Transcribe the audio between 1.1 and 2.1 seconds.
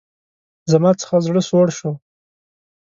زړه سوړ شو.